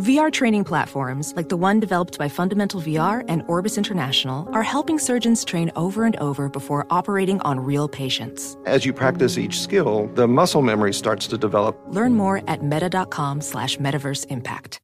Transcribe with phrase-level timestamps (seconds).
[0.00, 4.98] VR training platforms, like the one developed by Fundamental VR and Orbis International, are helping
[4.98, 8.56] surgeons train over and over before operating on real patients.
[8.64, 11.78] As you practice each skill, the muscle memory starts to develop.
[11.88, 14.80] Learn more at meta.com slash metaverse impact.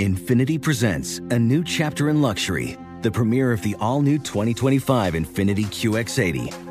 [0.00, 6.63] Infiniti presents a new chapter in luxury, the premiere of the all-new 2025 Infiniti QX80,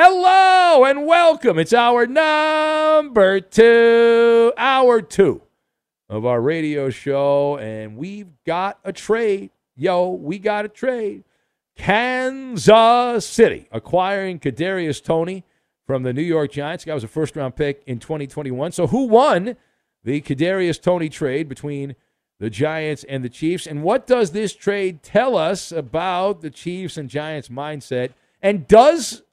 [0.00, 1.58] Hello and welcome.
[1.58, 5.42] It's our number two, hour two
[6.08, 9.50] of our radio show, and we've got a trade.
[9.74, 11.24] Yo, we got a trade.
[11.74, 15.42] Kansas City acquiring Kadarius Toney
[15.84, 16.84] from the New York Giants.
[16.84, 18.70] Guy was a first round pick in 2021.
[18.70, 19.56] So who won
[20.04, 21.96] the Kadarius Toney trade between
[22.38, 23.66] the Giants and the Chiefs?
[23.66, 28.10] And what does this trade tell us about the Chiefs and Giants mindset?
[28.40, 29.24] And does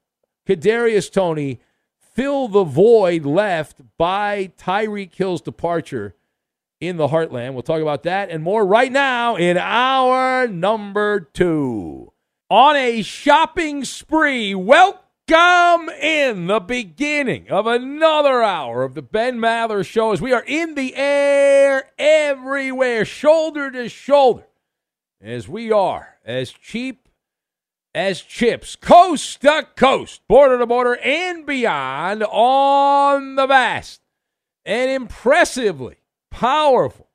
[0.47, 1.59] Kadarius Toney
[1.97, 6.15] fill the void left by Tyreek Hill's departure
[6.79, 7.53] in the heartland.
[7.53, 12.13] We'll talk about that and more right now in our number two.
[12.49, 19.83] On a shopping spree, welcome in the beginning of another hour of the Ben Maller
[19.83, 24.45] Show as we are in the air everywhere, shoulder to shoulder,
[25.19, 27.04] as we are as cheap
[27.95, 34.01] as chips, coast to coast, border to border, and beyond on the vast
[34.65, 35.95] and impressively
[36.29, 37.07] powerful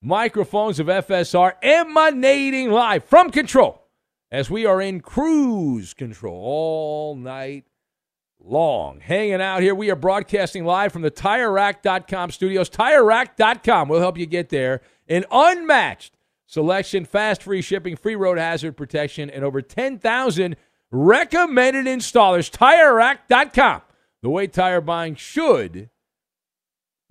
[0.00, 3.82] microphones of FSR emanating live from control
[4.30, 7.66] as we are in cruise control all night
[8.40, 9.00] long.
[9.00, 12.70] Hanging out here, we are broadcasting live from the TireRack.com studios.
[12.70, 14.80] TireRack.com will help you get there.
[15.08, 16.14] An unmatched
[16.52, 20.56] selection, fast free shipping, free road hazard protection, and over 10,000
[20.90, 22.50] recommended installers.
[22.50, 23.80] TireRack.com,
[24.20, 25.88] the way tire buying should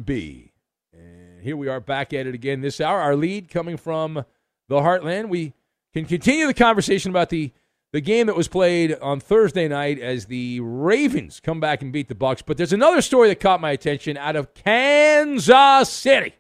[0.03, 0.53] be.
[0.93, 2.99] And here we are back at it again this hour.
[2.99, 4.25] Our lead coming from
[4.69, 5.29] the Heartland.
[5.29, 5.53] We
[5.91, 7.51] can continue the conversation about the
[7.93, 12.07] the game that was played on Thursday night as the Ravens come back and beat
[12.07, 12.41] the Bucks.
[12.41, 16.33] But there's another story that caught my attention out of Kansas City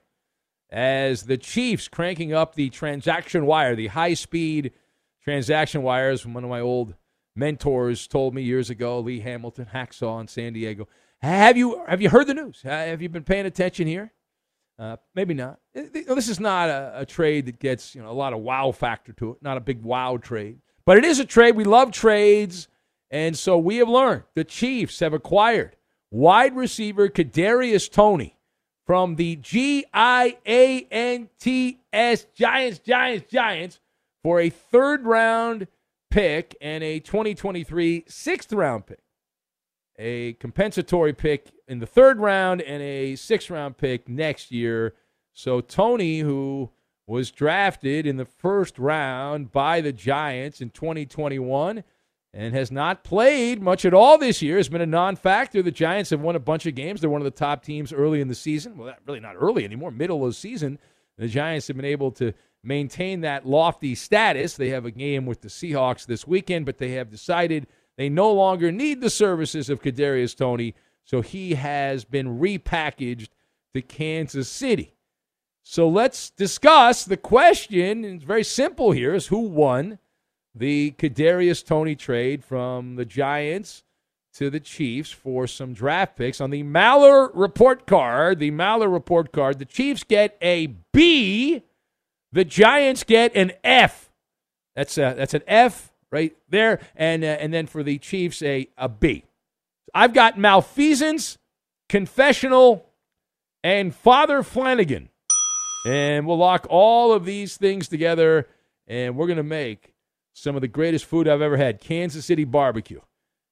[0.71, 4.71] as the Chiefs cranking up the transaction wire, the high speed
[5.23, 6.25] transaction wires.
[6.25, 6.95] One of my old
[7.35, 10.87] mentors told me years ago, Lee Hamilton, Hacksaw in San Diego.
[11.21, 12.61] Have you have you heard the news?
[12.63, 14.11] Have you been paying attention here?
[14.79, 15.59] Uh, maybe not.
[15.75, 19.13] This is not a, a, trade that gets you know a lot of wow factor
[19.13, 19.37] to it.
[19.41, 20.59] Not a big wow trade.
[20.85, 21.55] But it is a trade.
[21.55, 22.67] We love trades.
[23.11, 25.75] And so we have learned the Chiefs have acquired
[26.09, 28.37] wide receiver Kadarius Toney
[28.85, 33.79] from the G I A N T S Giants, Giants, Giants
[34.23, 35.67] for a third round
[36.09, 38.99] pick and a 2023 sixth round pick.
[39.97, 44.95] A compensatory pick in the third round and a sixth round pick next year.
[45.33, 46.71] So Toney, who
[47.07, 51.83] was drafted in the first round by the Giants in 2021
[52.33, 55.61] and has not played much at all this year, has been a non factor.
[55.61, 57.01] The Giants have won a bunch of games.
[57.01, 58.77] They're one of the top teams early in the season.
[58.77, 60.79] Well, really not early anymore, middle of the season.
[61.17, 62.33] The Giants have been able to
[62.63, 64.55] maintain that lofty status.
[64.55, 67.67] They have a game with the Seahawks this weekend, but they have decided
[67.97, 73.29] they no longer need the services of Kadarius Toney, so he has been repackaged
[73.73, 74.95] to Kansas City.
[75.63, 78.05] So let's discuss the question.
[78.05, 79.99] It's very simple here: is who won
[80.53, 83.83] the Kadarius Toney trade from the Giants
[84.33, 88.39] to the Chiefs for some draft picks on the Maller report card.
[88.39, 89.59] The Maller report card.
[89.59, 91.63] The Chiefs get a B
[92.31, 94.09] the Giants get an F.
[94.75, 98.69] That's a, that's an F right there, and uh, and then for the Chiefs a
[98.77, 99.25] a B.
[99.93, 101.37] I've got malfeasance,
[101.89, 102.85] confessional,
[103.63, 105.09] and Father Flanagan,
[105.85, 108.47] and we'll lock all of these things together,
[108.87, 109.90] and we're gonna make
[110.33, 111.79] some of the greatest food I've ever had.
[111.79, 113.01] Kansas City barbecue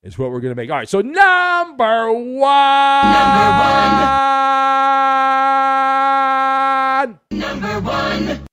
[0.03, 0.69] is what we're gonna make.
[0.69, 3.13] All right, so number one.
[3.13, 3.49] Number
[6.99, 7.19] one.
[7.31, 8.45] Number one.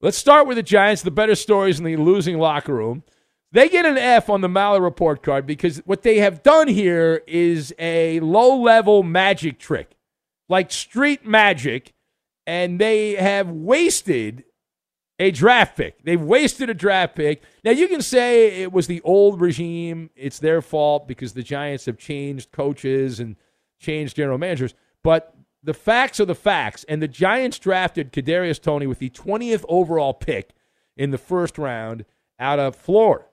[0.00, 3.04] Let's start with the Giants, the better stories in the losing locker room.
[3.52, 7.22] They get an F on the Maller report card because what they have done here
[7.26, 9.90] is a low level magic trick,
[10.48, 11.92] like street magic,
[12.46, 14.44] and they have wasted
[15.22, 16.02] a draft pick.
[16.02, 17.42] They've wasted a draft pick.
[17.64, 21.86] Now, you can say it was the old regime, it's their fault because the Giants
[21.86, 23.36] have changed coaches and
[23.78, 24.74] changed general managers,
[25.04, 26.84] but the facts are the facts.
[26.88, 30.50] And the Giants drafted Kadarius Toney with the 20th overall pick
[30.96, 32.04] in the first round
[32.40, 33.26] out of Florida.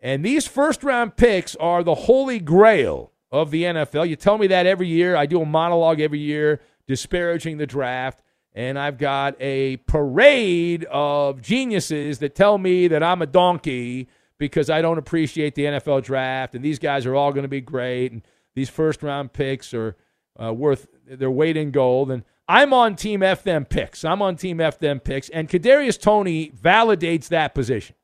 [0.00, 4.08] And these first round picks are the holy grail of the NFL.
[4.08, 5.16] You tell me that every year.
[5.16, 8.22] I do a monologue every year disparaging the draft.
[8.56, 14.08] And I've got a parade of geniuses that tell me that I'm a donkey
[14.38, 16.54] because I don't appreciate the NFL draft.
[16.54, 18.12] And these guys are all going to be great.
[18.12, 18.22] And
[18.54, 19.94] these first round picks are
[20.42, 22.10] uh, worth their weight in gold.
[22.10, 24.06] And I'm on Team F them picks.
[24.06, 25.28] I'm on Team F them picks.
[25.28, 27.94] And Kadarius Toney validates that position.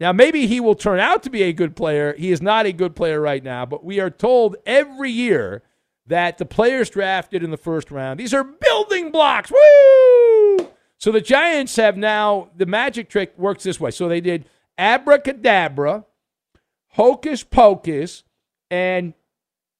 [0.00, 2.14] Now, maybe he will turn out to be a good player.
[2.16, 5.62] He is not a good player right now, but we are told every year
[6.08, 9.50] that the players drafted in the first round, these are building blocks.
[9.50, 10.68] Woo!
[10.98, 13.90] So the Giants have now, the magic trick works this way.
[13.90, 16.04] So they did abracadabra,
[16.88, 18.24] hocus pocus,
[18.70, 19.14] and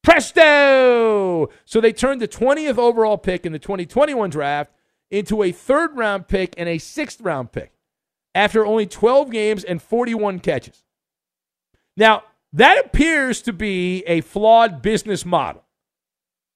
[0.02, 1.50] Presto!
[1.64, 4.70] So they turned the 20th overall pick in the 2021 draft
[5.10, 7.72] into a third round pick and a sixth round pick
[8.34, 10.84] after only 12 games and 41 catches.
[11.96, 12.22] Now,
[12.52, 15.64] that appears to be a flawed business model.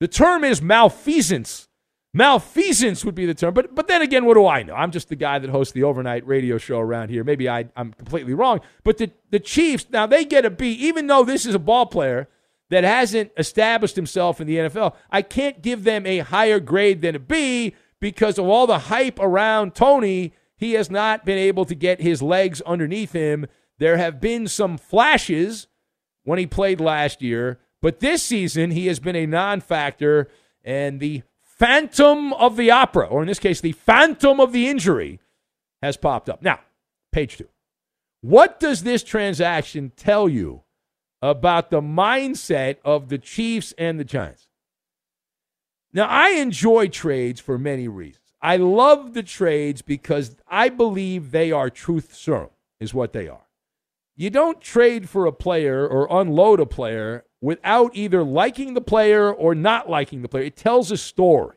[0.03, 1.69] The term is malfeasance.
[2.13, 3.55] Malfeasance would be the term.
[3.55, 4.75] But, but then again, what do I know?
[4.75, 7.23] I'm just the guy that hosts the overnight radio show around here.
[7.23, 8.63] Maybe I, I'm completely wrong.
[8.83, 11.87] But the, the Chiefs, now they get a B, even though this is a ball
[11.87, 12.29] player
[12.71, 17.15] that hasn't established himself in the NFL, I can't give them a higher grade than
[17.15, 20.35] a B because of all the hype around Toney.
[20.57, 23.47] He has not been able to get his legs underneath him.
[23.79, 25.69] There have been some flashes
[26.25, 30.29] when he played last year, but this season he has been a non factor,
[30.65, 35.21] and the phantom of the opera, or in this case, the phantom of the injury,
[35.83, 36.41] has popped up.
[36.41, 36.61] Now,
[37.11, 37.49] page two.
[38.23, 40.63] What does this transaction tell you
[41.23, 44.49] about the mindset of the Chiefs and the Giants.
[45.93, 48.19] Now, I enjoy trades for many reasons.
[48.43, 53.47] I love the trades because I believe they are truth serum, is what they are.
[54.17, 59.33] You don't trade for a player or unload a player without either liking the player
[59.33, 60.45] or not liking the player.
[60.45, 61.57] It tells a story.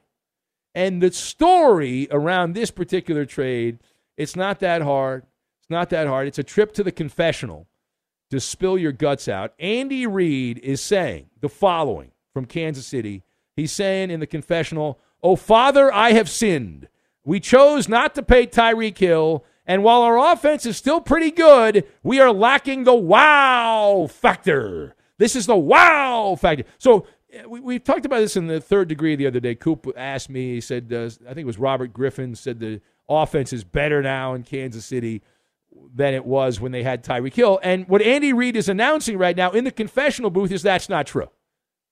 [0.74, 3.80] And the story around this particular trade,
[4.18, 5.24] it's not that hard.
[5.62, 6.28] It's not that hard.
[6.28, 7.68] It's a trip to the confessional
[8.30, 9.54] to spill your guts out.
[9.60, 13.24] Andy Reid is saying the following from Kansas City.
[13.56, 16.88] He's saying in the confessional, Oh, Father, I have sinned.
[17.24, 21.86] We chose not to pay Tyreek Hill, and while our offense is still pretty good,
[22.04, 24.96] we are lacking the wow factor.
[25.18, 26.66] This is the wow factor.
[26.78, 29.56] So eh, we, we talked about this in the third degree the other day.
[29.56, 33.54] Coop asked me, he said, uh, I think it was Robert Griffin, said the offense
[33.54, 35.22] is better now in Kansas City
[35.94, 37.60] than it was when they had Tyreek Hill.
[37.64, 41.08] And what Andy Reid is announcing right now in the confessional booth is that's not
[41.08, 41.30] true.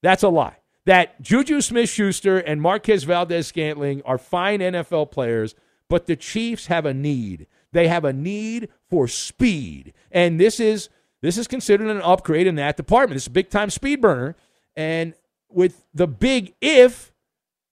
[0.02, 0.58] That's a lie.
[0.86, 5.54] That Juju Smith Schuster and Marquez Valdes-Scantling are fine NFL players,
[5.88, 7.46] but the Chiefs have a need.
[7.74, 9.92] They have a need for speed.
[10.10, 10.88] And this is
[11.20, 13.16] this is considered an upgrade in that department.
[13.16, 14.36] It's a big time speed burner.
[14.76, 15.14] And
[15.50, 17.12] with the big if,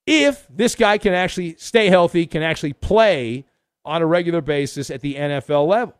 [0.06, 3.47] if this guy can actually stay healthy, can actually play
[3.85, 5.94] on a regular basis at the NFL level.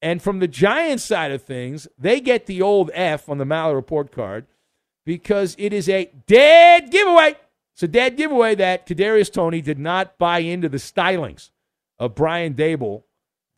[0.00, 3.74] And from the Giants side of things, they get the old F on the Maller
[3.74, 4.46] report card
[5.04, 7.34] because it is a dead giveaway.
[7.74, 11.50] It's a dead giveaway that Kadarius Toney did not buy into the stylings
[12.00, 13.04] of Brian Daboll,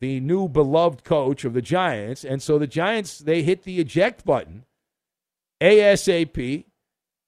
[0.01, 4.25] the new beloved coach of the Giants, and so the Giants they hit the eject
[4.25, 4.65] button
[5.61, 6.65] ASAP.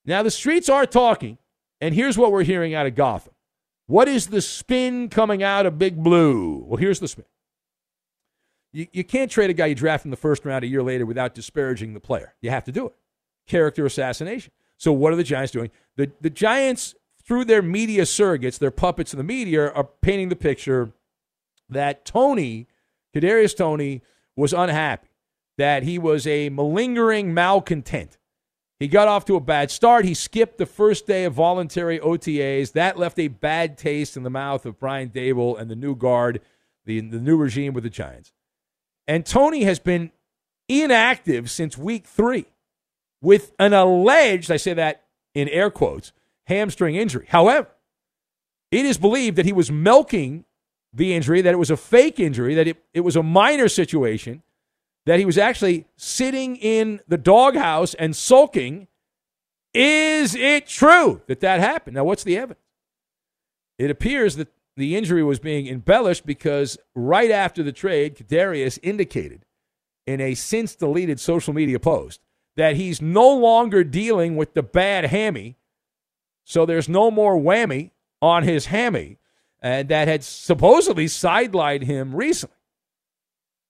[0.05, 1.37] Now the streets are talking,
[1.79, 3.33] and here's what we're hearing out of Gotham.
[3.87, 6.65] What is the spin coming out of Big Blue?
[6.67, 7.25] Well, here's the spin.
[8.73, 11.05] You, you can't trade a guy you draft in the first round a year later
[11.05, 12.33] without disparaging the player.
[12.41, 12.95] You have to do it.
[13.47, 14.51] Character assassination.
[14.77, 15.71] So what are the Giants doing?
[15.95, 16.93] The the Giants,
[17.23, 20.91] through their media surrogates, their puppets in the media, are painting the picture
[21.69, 22.67] that Toney,
[23.15, 24.01] Kadarius Toney,
[24.35, 25.07] was unhappy,
[25.57, 28.17] that he was a malingering malcontent.
[28.79, 30.03] He got off to a bad start.
[30.03, 32.73] He skipped the first day of voluntary OTAs.
[32.73, 36.41] That left a bad taste in the mouth of Brian Daboll and the new guard,
[36.85, 38.33] the, the new regime with the Giants.
[39.07, 40.11] And Toney has been
[40.67, 42.45] inactive since week three
[43.21, 45.03] with an alleged, I say that
[45.33, 46.11] in air quotes,
[46.47, 47.27] hamstring injury.
[47.29, 47.69] However,
[48.71, 50.45] it is believed that he was milking
[50.95, 54.41] the injury, that it was a fake injury, that it, it was a minor situation,
[55.05, 58.87] that he was actually sitting in the doghouse and sulking.
[59.73, 61.95] Is it true that that happened?
[61.95, 62.63] Now, what's the evidence?
[63.77, 64.47] It appears that
[64.77, 69.45] the injury was being embellished because right after the trade, Kadarius indicated
[70.07, 72.21] in a since deleted social media post
[72.55, 75.57] that he's no longer dealing with the bad hammy.
[76.45, 79.17] So there's no more whammy on his hammy,
[79.65, 82.55] and that had supposedly sidelined him recently.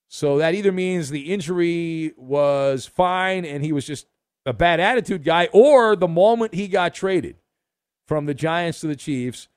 [0.09, 4.05] So that either means the injury was fine and he was just
[4.45, 7.37] a bad attitude guy, or the moment he got traded
[8.05, 9.47] from the Giants to the Chiefs,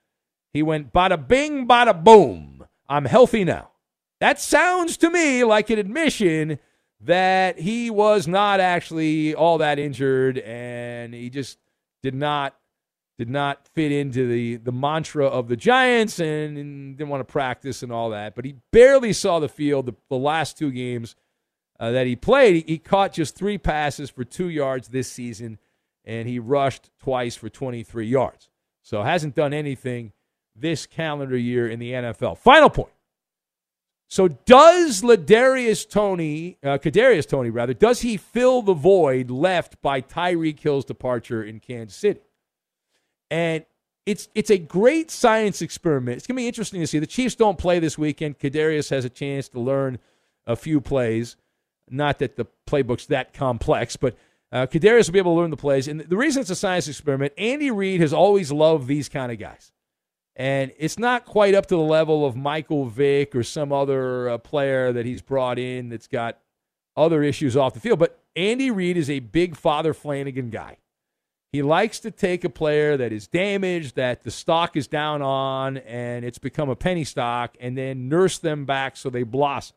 [0.53, 2.65] he went bada bing, bada boom.
[2.89, 3.73] I'm healthy now.
[4.21, 6.61] That sounds to me like an admission
[7.01, 11.59] that he was not actually all that injured and he just
[12.01, 12.55] did not
[13.19, 17.31] did not fit into the the mantra of the Giants and, and didn't want to
[17.31, 18.35] practice and all that.
[18.37, 21.17] But he barely saw the field the, the last two games
[21.81, 22.55] uh, that he played.
[22.55, 25.59] He, he caught just three passes for two yards this season,
[26.05, 28.49] and he rushed twice for 23 yards.
[28.83, 30.13] So hasn't done anything
[30.55, 32.39] this calendar year in the NFL.
[32.39, 32.93] Final point.
[34.11, 40.01] So does Ladarius Toney, uh, Kadarius Toney rather, does he fill the void left by
[40.01, 42.21] Tyreek Hill's departure in Kansas City?
[43.31, 43.65] And
[44.07, 46.17] it's it's a great science experiment.
[46.17, 46.99] It's gonna be interesting to see.
[46.99, 48.39] The Chiefs don't play this weekend.
[48.39, 49.99] Kadarius has a chance to learn
[50.47, 51.37] a few plays.
[51.91, 54.17] Not that the playbook's that complex, but
[54.51, 55.89] uh, Kadarius will be able to learn the plays.
[55.89, 59.39] And the reason it's a science experiment, Andy Reid has always loved these kind of
[59.39, 59.73] guys.
[60.37, 64.39] And it's not quite up to the level of Michael Vick or some other uh,
[64.39, 66.39] player that he's brought in that's got
[66.97, 67.99] other issues off the field.
[67.99, 70.79] But Andy Reid is a big Father Flanagan guy.
[71.53, 75.79] He likes to take a player that is damaged, that the stock is down on,
[75.79, 79.77] and it's become a penny stock, and then nurse them back so they blossom.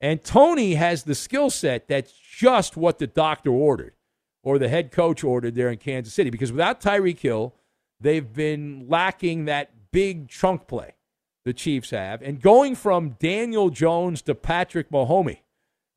[0.00, 3.94] And Toney has the skill set that's just what the doctor ordered
[4.42, 6.30] or the head coach ordered there in Kansas City.
[6.30, 7.54] Because without Tyreek Hill,
[8.00, 10.94] They've been lacking that big chunk play
[11.44, 12.22] the Chiefs have.
[12.22, 15.38] And going from Daniel Jones to Patrick Mahomes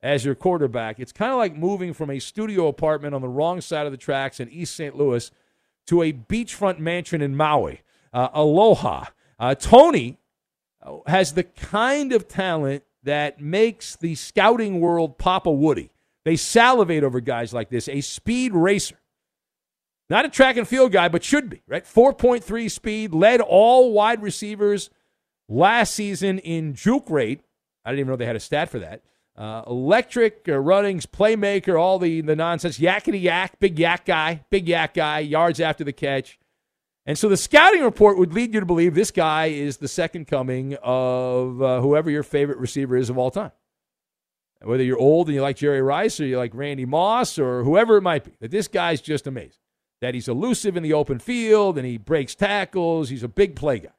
[0.02, 3.60] as your quarterback, it's kind of like moving from a studio apartment on the wrong
[3.60, 4.96] side of the tracks in East St.
[4.96, 5.30] Louis
[5.86, 7.82] to a beachfront mansion in Maui.
[8.12, 9.04] Uh, aloha.
[9.38, 10.18] Uh, Toney
[11.06, 15.90] has the kind of talent that makes the scouting world pop a Woody.
[16.24, 19.00] They salivate over guys like this, a speed racer
[20.10, 21.84] not a track and field guy, but should be, right?
[21.84, 24.90] 4.3 speed, led all wide receivers
[25.48, 27.42] last season in juke rate.
[27.84, 29.02] I didn't even know they had a stat for that.
[29.36, 32.78] Uh, electric uh, runnings, playmaker, all the, the nonsense.
[32.78, 36.38] Yakety yak, big yak guy, big yak guy, yards after the catch.
[37.06, 40.26] And so the scouting report would lead you to believe this guy is the second
[40.26, 43.52] coming of uh, whoever your favorite receiver is of all time.
[44.62, 47.96] Whether you're old and you like Jerry Rice or you like Randy Moss or whoever
[47.96, 49.60] it might be, that this guy's just amazing
[50.00, 53.10] that he's elusive in the open field and he breaks tackles.
[53.10, 53.90] He's a big play guy.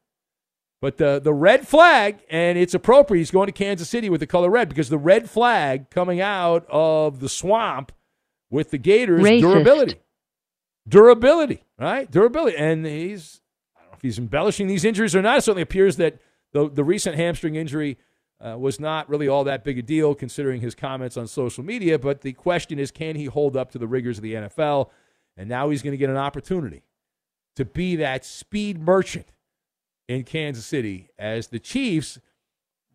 [0.81, 3.19] But the the red flag, and it's appropriate.
[3.19, 6.65] He's going to Kansas City with the color red because the red flag coming out
[6.69, 7.91] of the swamp
[8.49, 9.41] with the Gators Racist.
[9.41, 10.01] durability,
[10.87, 12.09] durability, right?
[12.09, 13.41] Durability, and he's
[13.77, 15.37] I don't know if he's embellishing these injuries or not.
[15.37, 16.19] It certainly appears that
[16.51, 17.99] the the recent hamstring injury
[18.43, 21.99] uh, was not really all that big a deal considering his comments on social media.
[21.99, 24.89] But the question is, can he hold up to the rigors of the NFL?
[25.37, 26.81] And now he's going to get an opportunity
[27.55, 29.27] to be that speed merchant
[30.11, 32.19] in Kansas City as the Chiefs.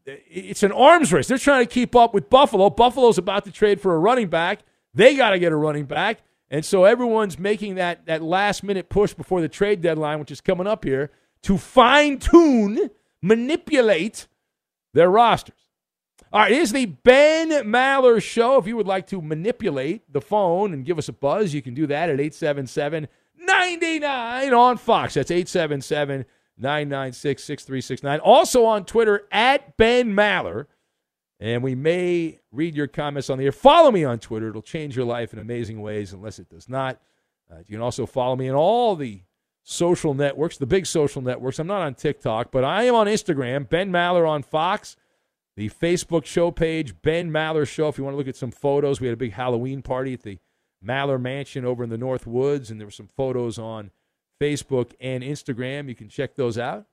[0.04, 1.26] It's an arms race.
[1.26, 2.70] They're trying to keep up with Buffalo.
[2.70, 4.60] Buffalo's about to trade for a running back.
[4.94, 6.20] They got to get a running back.
[6.50, 10.40] And so everyone's making that, that last minute push before the trade deadline, which is
[10.40, 11.10] coming up here,
[11.42, 14.28] to fine tune, manipulate
[14.92, 15.56] their rosters.
[16.32, 18.58] All right, here's the Ben Maller Show.
[18.58, 21.74] If you would like to manipulate the phone and give us a buzz, you can
[21.74, 23.08] do that at 877
[23.38, 25.14] 99 on Fox.
[25.14, 26.26] That's 877
[26.58, 28.20] 996 6369.
[28.20, 30.66] Also on Twitter at Ben Maller.
[31.38, 33.52] And we may read your comments on the air.
[33.52, 34.48] Follow me on Twitter.
[34.48, 36.98] It'll change your life in amazing ways, unless it does not.
[37.50, 39.20] Uh, you can also follow me on all the
[39.62, 41.58] social networks, the big social networks.
[41.58, 44.96] I'm not on TikTok, but I am on Instagram, Ben Maller on Fox.
[45.56, 47.88] The Facebook show page, Ben Maller Show.
[47.88, 50.22] If you want to look at some photos, we had a big Halloween party at
[50.22, 50.38] the
[50.84, 53.90] Maller Mansion over in the North Woods, and there were some photos on
[54.40, 55.88] Facebook and Instagram.
[55.88, 56.86] You can check those out.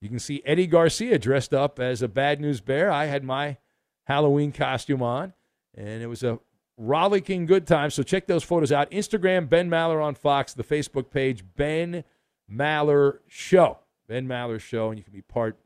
[0.00, 2.90] You can see Eddie Garcia dressed up as a Bad News Bear.
[2.90, 3.56] I had my
[4.04, 5.32] Halloween costume on,
[5.74, 6.38] and it was a
[6.76, 7.90] rollicking good time.
[7.90, 8.90] So check those photos out.
[8.90, 12.04] Instagram, Ben Maller on Fox, the Facebook page, Ben
[12.50, 13.78] Maller Show.
[14.06, 15.56] Ben Maller Show, and you can be part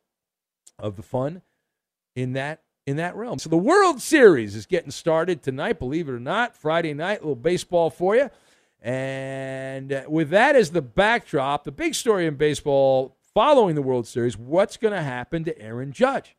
[0.78, 1.42] of the fun
[2.14, 3.38] in that in that realm.
[3.38, 6.56] So the World Series is getting started tonight, believe it or not.
[6.56, 8.30] Friday night, little baseball for you.
[8.82, 14.38] And with that as the backdrop, the big story in baseball following the World Series,
[14.38, 16.37] what's going to happen to Aaron Judge?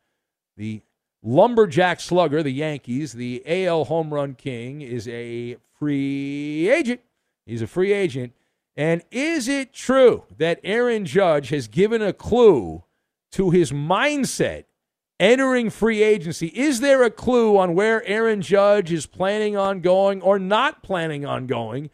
[0.57, 0.81] The
[1.23, 7.01] lumberjack slugger, the Yankees, the AL home run king, is a free agent.
[7.45, 8.33] He's a free agent.
[8.75, 12.83] And is it true that Aaron Judge has given a clue
[13.33, 14.65] to his mindset
[15.19, 16.47] entering free agency?
[16.47, 21.25] Is there a clue on where Aaron Judge is planning on going or not planning
[21.25, 21.89] on going?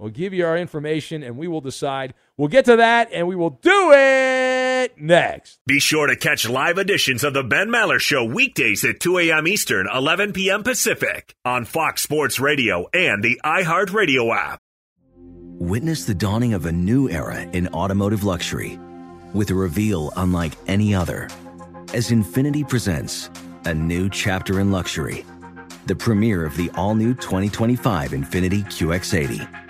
[0.00, 2.14] We'll give you our information and we will decide.
[2.38, 5.58] We'll get to that and we will do it next.
[5.66, 9.46] Be sure to catch live editions of the Ben Maller Show weekdays at 2 a.m.
[9.46, 10.62] Eastern, 11 p.m.
[10.62, 14.58] Pacific on Fox Sports Radio and the iHeartRadio app.
[15.58, 18.78] Witness the dawning of a new era in automotive luxury
[19.34, 21.28] with a reveal unlike any other
[21.92, 23.28] as Infiniti presents
[23.66, 25.26] a new chapter in luxury,
[25.84, 29.69] the premiere of the all new 2025 Infiniti QX80.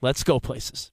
[0.00, 0.92] let's go places.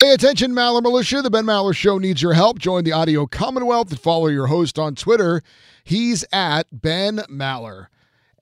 [0.00, 1.22] Pay attention, Maller Militia.
[1.22, 2.60] The Ben Maller Show needs your help.
[2.60, 5.42] Join the Audio Commonwealth and follow your host on Twitter.
[5.82, 7.88] He's at Ben Maller.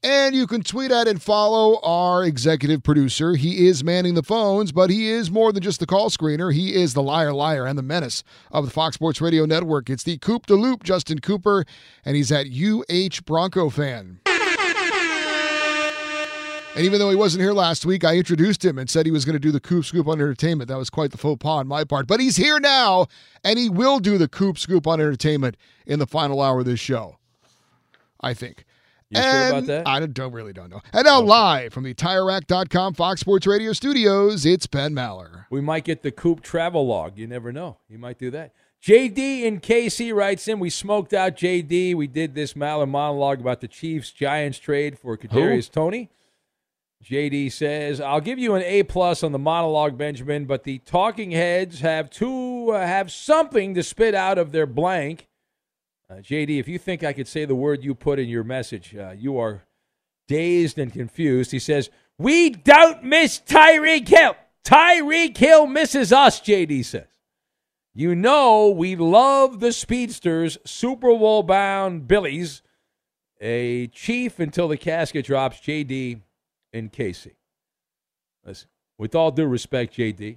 [0.03, 3.37] And you can tweet at and follow our executive producer.
[3.37, 6.53] He is manning the phones, but he is more than just the call screener.
[6.53, 9.88] He is the liar, liar, and the menace of the Fox Sports Radio Network.
[9.88, 11.64] It's the Coop de Loop, Justin Cooper,
[12.05, 14.21] and he's at UH Bronco fan.
[16.76, 19.24] And even though he wasn't here last week, I introduced him and said he was
[19.24, 20.68] going to do the Coop Scoop on Entertainment.
[20.68, 22.06] That was quite the faux pas on my part.
[22.06, 23.06] But he's here now,
[23.42, 26.78] and he will do the Coop Scoop on Entertainment in the final hour of this
[26.78, 27.16] show.
[28.20, 28.66] I think.
[29.08, 29.88] You and sure about that?
[29.88, 30.82] I don't, don't really don't know.
[30.92, 35.46] And now live from the TireRack.com Fox Sports Radio studios, it's Ben Maller.
[35.48, 37.16] We might get the Coop travel log.
[37.16, 37.78] You never know.
[37.88, 38.52] You might do that.
[38.82, 41.94] JD in KC writes in, we smoked out JD.
[41.94, 46.10] We did this Maller monologue about the Chiefs Giants trade for Kadarius Toney.
[47.04, 51.30] JD says, "I'll give you an A plus on the monologue, Benjamin, but the talking
[51.30, 55.28] heads have to uh, have something to spit out of their blank."
[56.09, 58.96] Uh, JD, if you think I could say the word you put in your message,
[58.96, 59.64] uh, you are
[60.26, 61.52] dazed and confused.
[61.52, 64.35] He says, "We don't miss Tyreek Hill.
[64.64, 67.09] Tyreek Hill misses us." JD says,
[67.94, 72.62] "You know we love the speedsters, Super Bowl bound Billies."
[73.38, 75.61] A chief until the casket drops.
[75.61, 76.22] JD
[76.76, 77.36] in Casey.
[78.44, 80.36] Listen, with all due respect, JD,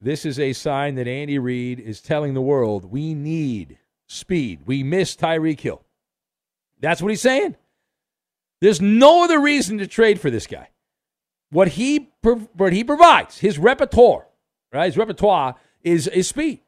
[0.00, 4.62] this is a sign that Andy Reid is telling the world we need speed.
[4.66, 5.84] We miss Tyreek Hill.
[6.80, 7.54] That's what he's saying.
[8.60, 10.68] There's no other reason to trade for this guy.
[11.50, 12.10] What he
[12.54, 14.26] what he provides, his repertoire,
[14.72, 14.86] right?
[14.86, 16.60] His repertoire is is speed,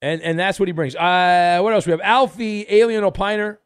[0.00, 0.96] and and that's what he brings.
[0.96, 2.00] Uh, what else we have?
[2.00, 3.58] Alfie Alien Opiner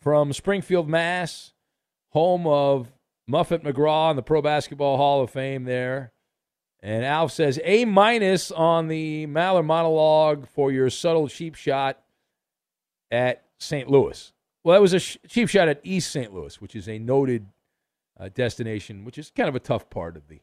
[0.00, 1.52] from Springfield, Mass,
[2.10, 2.90] home of
[3.26, 6.12] Muffet McGraw in the Pro Basketball Hall of Fame there.
[6.82, 12.02] And Alf says A minus on the Maller monologue for your subtle cheap shot
[13.10, 13.88] at St.
[13.88, 14.32] Louis.
[14.64, 16.34] Well, that was a sh- cheap shot at East St.
[16.34, 17.46] Louis, which is a noted
[18.18, 20.40] uh, destination, which is kind of a tough part of the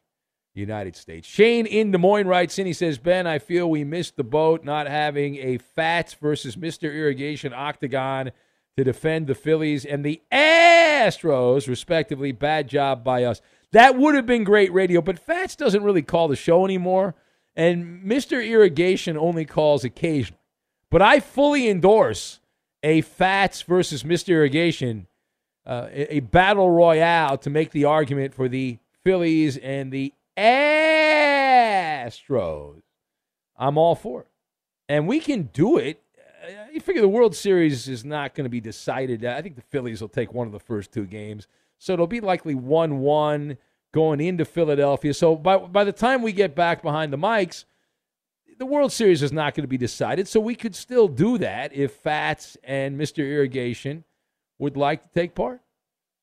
[0.54, 1.28] United States.
[1.28, 4.64] Shane in Des Moines writes in, he says, Ben, I feel we missed the boat
[4.64, 6.84] not having a Fats versus Mr.
[6.84, 8.32] Irrigation octagon
[8.80, 12.32] to defend the Phillies and the Astros, respectively.
[12.32, 13.42] Bad job by us.
[13.72, 17.14] That would have been great radio, but Fats doesn't really call the show anymore,
[17.54, 18.42] and Mr.
[18.44, 20.40] Irrigation only calls occasionally.
[20.90, 22.40] But I fully endorse
[22.82, 24.30] a Fats versus Mr.
[24.30, 25.06] Irrigation,
[25.66, 31.20] uh, a, battle royale to make the argument for the Phillies and the Astros.
[33.56, 34.28] I'm all for it.
[34.88, 36.02] And we can do it.
[36.72, 39.24] You figure the World Series is not going to be decided.
[39.24, 41.46] I think the Phillies will take one of the first two games.
[41.78, 43.56] So it'll be likely 1 1
[43.92, 45.12] going into Philadelphia.
[45.14, 47.64] So by, by the time we get back behind the mics,
[48.58, 50.28] the World Series is not going to be decided.
[50.28, 53.18] So we could still do that if Fats and Mr.
[53.18, 54.04] Irrigation
[54.58, 55.62] would like to take part.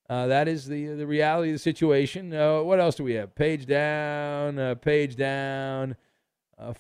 [0.10, 2.34] Uh, that is the the reality of the situation.
[2.34, 3.36] Uh, what else do we have?
[3.36, 5.98] Page down, uh, page down.
[6.60, 6.74] Uh,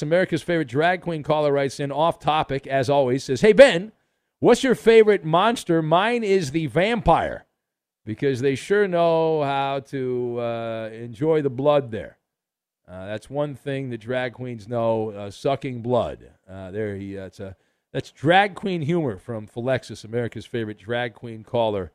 [0.00, 3.24] America's favorite drag queen caller, writes in off topic as always.
[3.24, 3.90] Says, "Hey Ben,
[4.38, 5.82] what's your favorite monster?
[5.82, 7.46] Mine is the vampire,
[8.04, 12.18] because they sure know how to uh, enjoy the blood there.
[12.86, 16.30] Uh, that's one thing the drag queens know: uh, sucking blood.
[16.48, 17.14] Uh, there he.
[17.14, 17.56] That's a
[17.92, 21.92] that's drag queen humor from Philexis, America's favorite drag queen caller."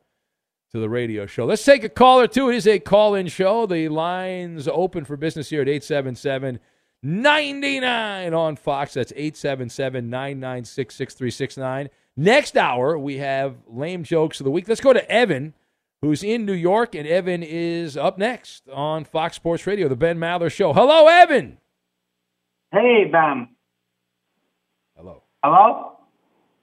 [0.70, 1.46] to the radio show.
[1.46, 2.50] Let's take a call or two.
[2.50, 3.64] It is a call in show.
[3.64, 6.60] The lines open for business here at 877
[7.02, 8.94] 99 on Fox.
[8.94, 11.88] That's 877 996 6369.
[12.16, 14.68] Next hour, we have lame jokes of the week.
[14.68, 15.54] Let's go to Evan,
[16.02, 20.18] who's in New York, and Evan is up next on Fox Sports Radio, the Ben
[20.18, 20.72] Maller Show.
[20.72, 21.58] Hello, Evan.
[22.72, 23.48] Hey, Ben.
[24.96, 25.22] Hello.
[25.44, 25.92] Hello?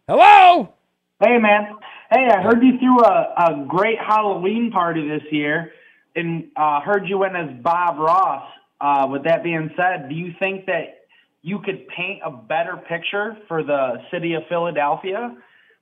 [0.07, 0.73] Hello?
[1.21, 1.77] Hey, man.
[2.11, 5.71] Hey, I heard you threw a, a great Halloween party this year
[6.15, 8.43] and uh, heard you went as Bob Ross.
[8.79, 11.05] Uh, with that being said, do you think that
[11.41, 15.35] you could paint a better picture for the city of Philadelphia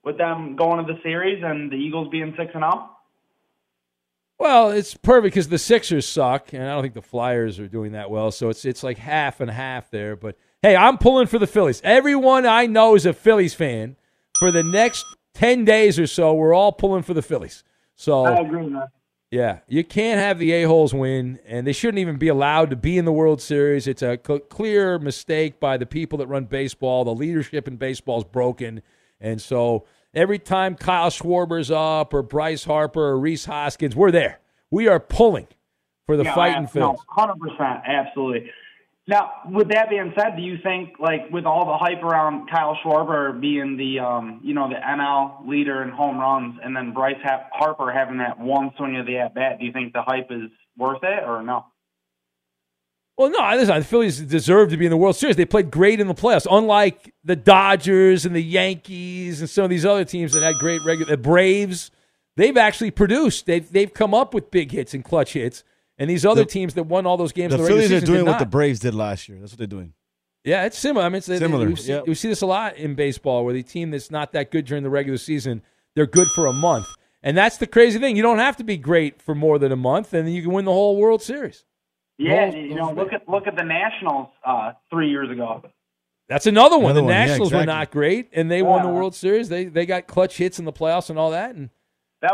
[0.03, 2.69] with them going to the series and the Eagles being 6 and oh?
[2.69, 2.89] 0?
[4.39, 7.93] Well, it's perfect because the Sixers suck, and I don't think the Flyers are doing
[7.93, 8.31] that well.
[8.31, 10.15] So it's it's like half and half there.
[10.15, 11.79] But hey, I'm pulling for the Phillies.
[11.83, 13.95] Everyone I know is a Phillies fan.
[14.39, 17.63] For the next ten days or so, we're all pulling for the Phillies.
[17.95, 18.87] So I agree, man.
[19.33, 22.75] Yeah, you can't have the a holes win, and they shouldn't even be allowed to
[22.75, 23.87] be in the World Series.
[23.87, 27.03] It's a cl- clear mistake by the people that run baseball.
[27.03, 28.83] The leadership in baseball is broken,
[29.19, 34.39] and so every time Kyle Schwarber's up, or Bryce Harper, or Rhys Hoskins, we're there.
[34.69, 35.47] We are pulling
[36.05, 36.99] for the Yeah, fighting I- Phillies.
[37.17, 37.81] No, 100%.
[37.87, 38.51] Absolutely.
[39.05, 42.77] Now, with that being said, do you think, like, with all the hype around Kyle
[42.83, 47.17] Schwarber being the, um, you know, the NL leader in home runs, and then Bryce
[47.21, 50.27] ha- Harper having that one swing of the at bat, do you think the hype
[50.31, 51.65] is worth it or no?
[53.17, 55.35] Well, no, listen, the Phillies deserve to be in the World Series.
[55.35, 59.69] They played great in the playoffs, unlike the Dodgers and the Yankees and some of
[59.69, 61.11] these other teams that had great regular.
[61.11, 61.91] The Braves,
[62.37, 63.45] they've actually produced.
[63.45, 65.63] They've they've come up with big hits and clutch hits,
[65.97, 67.51] and these other The- teams that won all those games.
[67.51, 68.45] the, the Phillies are doing what the.
[68.45, 69.39] Braves did last year.
[69.39, 69.93] That's what they're doing.
[70.43, 71.05] Yeah, it's similar.
[71.05, 72.05] I mean, it's Similar, We see, yep.
[72.07, 74.83] we see this a lot in baseball, where the team that's not that good during
[74.83, 75.61] the regular season,
[75.95, 76.87] they're good for a month,
[77.21, 78.17] and that's the crazy thing.
[78.17, 80.51] You don't have to be great for more than a month, and then you can
[80.51, 81.63] win the whole World Series.
[82.17, 85.63] Yeah, Well, you know, look at look at the Nationals uh, three years ago.
[86.29, 86.91] That's another one.
[86.91, 89.47] Another the one, yeah, Nationals were not great, and they won the World Series.
[89.49, 91.55] They they got clutch hits in the playoffs and all that.
[91.55, 91.82] And That was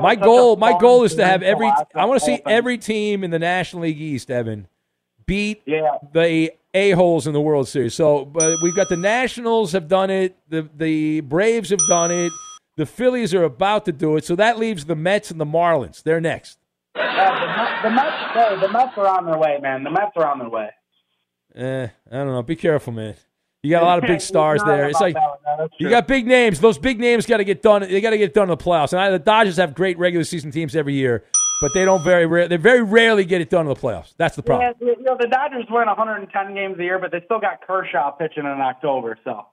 [0.01, 1.71] my goal, my goal is to have every.
[1.95, 4.67] I want to see every team in the National League East, Evan,
[5.25, 7.93] beat Yeah, the a holes in the World Series.
[7.95, 10.37] So, but we've got the Nationals have done it.
[10.49, 12.31] The the Braves have done it.
[12.75, 14.25] The Phillies are about to do it.
[14.25, 16.03] So that leaves the Mets and the Marlins.
[16.03, 16.59] They're next.
[16.95, 19.83] Uh, the, the Mets, the Mets are on their way, man.
[19.83, 20.69] The Mets are on their way.
[21.55, 22.43] Eh, I don't know.
[22.43, 23.15] Be careful, man.
[23.63, 24.87] You got a lot of big stars there.
[24.87, 25.57] It's like that one, man.
[25.59, 26.59] That's You got big names.
[26.59, 27.81] Those big names got to get done.
[27.81, 28.93] They got to get done in the playoffs.
[28.93, 31.25] And I, the Dodgers have great regular season teams every year,
[31.61, 32.47] but they don't very rare.
[32.47, 34.13] They very rarely get it done in the playoffs.
[34.17, 34.73] That's the problem.
[34.79, 38.11] Yeah, you know, the Dodgers win 110 games a year, but they still got Kershaw
[38.11, 39.17] pitching in October.
[39.25, 39.45] So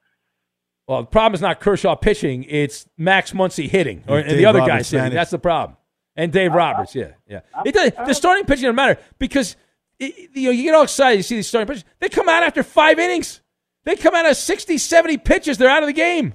[0.87, 4.47] Well, the problem is not Kershaw pitching; it's Max Muncy hitting, or And and the
[4.47, 5.03] other Roberts guys hitting.
[5.03, 5.17] managed.
[5.17, 5.77] That's the problem.
[6.15, 6.59] And Dave uh-huh.
[6.59, 7.39] Roberts, yeah, yeah.
[7.39, 7.63] Uh-huh.
[7.67, 9.57] It does, the starting pitching doesn't matter because
[9.99, 11.17] it, you know you get all excited.
[11.17, 13.41] You see these starting pitchers; they come out after five innings.
[13.87, 15.57] They come out of 60, 70 pitches.
[15.57, 16.35] They're out of the game.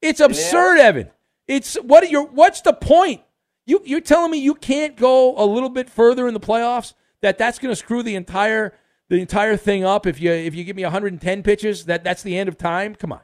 [0.00, 1.10] It's absurd, Evan.
[1.46, 2.26] It's what you're.
[2.26, 3.20] What's the point?
[3.66, 6.94] You you're telling me you can't go a little bit further in the playoffs?
[7.20, 8.74] That that's going to screw the entire
[9.08, 11.84] the entire thing up if you if you give me 110 pitches.
[11.86, 12.94] That that's the end of time.
[12.94, 13.20] Come on.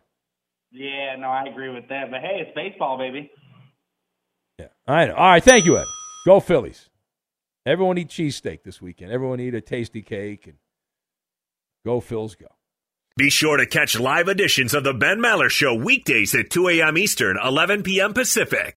[0.73, 2.11] yeah, no, I agree with that.
[2.11, 3.31] But hey, it's baseball, baby.
[4.59, 4.67] Yeah.
[4.87, 5.14] I know.
[5.14, 5.88] All right, thank you, Evan.
[6.27, 6.91] Go Phillies.
[7.64, 9.12] Everyone eat cheesesteak this weekend.
[9.12, 10.57] Everyone eat a tasty cake and
[11.85, 12.49] go Phils go.
[13.19, 16.97] Be sure to catch live editions of the Ben Maller Show weekdays at 2 a.m.
[16.97, 18.15] Eastern, 11 p.m.
[18.15, 18.77] Pacific.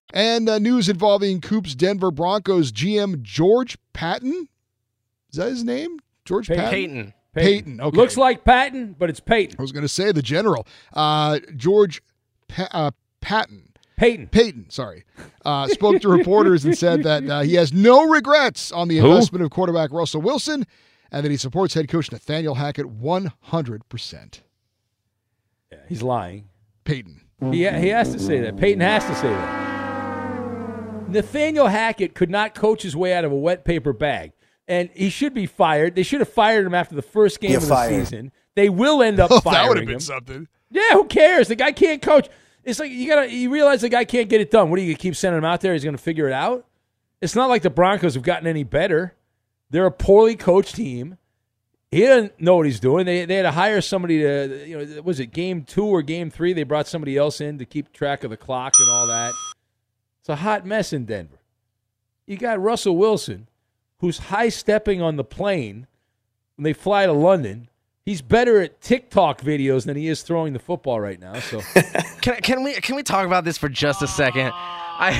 [0.13, 4.47] And uh, news involving Coop's Denver Broncos GM George Patton.
[5.31, 5.99] Is that his name?
[6.25, 6.71] George Pey- Patton?
[6.71, 7.13] Peyton.
[7.33, 7.81] Peyton.
[7.81, 7.95] Okay.
[7.97, 9.55] Looks like Patton, but it's Peyton.
[9.57, 10.67] I was going to say the general.
[10.93, 12.01] Uh, George
[12.49, 12.91] pa- uh,
[13.21, 13.69] Patton.
[13.95, 14.27] Peyton.
[14.27, 15.03] Peyton, sorry,
[15.45, 19.07] uh, spoke to reporters and said that uh, he has no regrets on the Who?
[19.11, 20.65] investment of quarterback Russell Wilson
[21.11, 24.39] and that he supports head coach Nathaniel Hackett 100%.
[25.71, 26.49] Yeah, he's lying.
[26.83, 27.21] Peyton.
[27.51, 28.57] He, he has to say that.
[28.57, 29.60] Peyton has to say that.
[31.11, 34.31] Nathaniel Hackett could not coach his way out of a wet paper bag,
[34.67, 35.95] and he should be fired.
[35.95, 38.07] They should have fired him after the first game You're of the fired.
[38.07, 38.31] season.
[38.55, 39.99] They will end up Oh, firing that would have been him.
[39.99, 40.47] something.
[40.69, 41.47] Yeah, who cares?
[41.47, 42.29] The guy can't coach.
[42.63, 44.69] It's like you gotta you realize the guy can't get it done.
[44.69, 45.73] What are you gonna keep sending him out there?
[45.73, 46.65] He's gonna figure it out.
[47.21, 49.15] It's not like the Broncos have gotten any better.
[49.69, 51.17] They're a poorly coached team.
[51.91, 53.05] He doesn't know what he's doing.
[53.05, 56.29] They they had to hire somebody to you know was it game two or game
[56.29, 56.53] three?
[56.53, 59.33] They brought somebody else in to keep track of the clock and all that.
[60.21, 61.39] It's a hot mess in Denver.
[62.27, 63.47] You got Russell Wilson,
[63.97, 65.87] who's high stepping on the plane
[66.55, 67.69] when they fly to London.
[68.05, 71.39] He's better at TikTok videos than he is throwing the football right now.
[71.39, 71.61] So
[72.21, 74.51] Can, can we can we talk about this for just a second?
[74.53, 75.11] I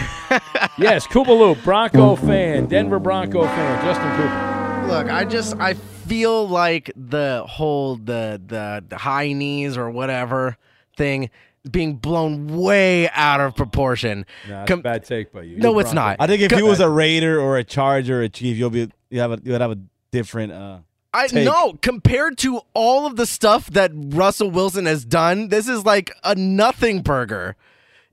[0.77, 4.87] yes, Koopaloop, Bronco fan, Denver Bronco fan, Justin Cooper.
[4.87, 5.11] look.
[5.11, 10.57] I just I feel like the whole the the, the high knees or whatever
[10.95, 11.31] thing
[11.69, 14.25] being blown way out of proportion.
[14.49, 15.57] Nah, it's Com- a bad take by you.
[15.57, 16.09] No, You're it's Bronco.
[16.09, 16.17] not.
[16.19, 18.69] I think if Co- he was a Raider or a Charger or a Chief, you'll
[18.71, 19.79] be you have a you would have a
[20.11, 20.51] different.
[20.53, 20.79] uh
[21.13, 21.45] I take.
[21.45, 26.11] know compared to all of the stuff that Russell Wilson has done, this is like
[26.23, 27.55] a nothing burger.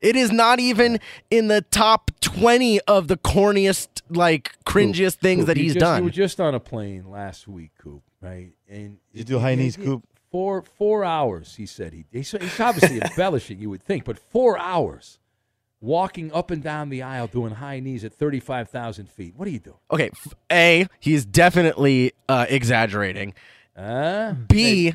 [0.00, 5.46] It is not even in the top 20 of the corniest, like cringiest things Coop,
[5.48, 6.04] that you he's just- You done.
[6.04, 8.50] were just on a plane last week, Coop, right?
[8.68, 10.04] And You do high knees, Coop?
[10.30, 11.56] Four four hours.
[11.56, 12.04] He said he.
[12.12, 13.58] He's, he's obviously embellishing.
[13.58, 15.18] You would think, but four hours
[15.80, 19.34] walking up and down the aisle doing high knees at thirty five thousand feet.
[19.36, 19.78] What are you doing?
[19.90, 20.10] Okay,
[20.52, 23.34] A, he's definitely uh, exaggerating.
[23.76, 24.94] Uh, B,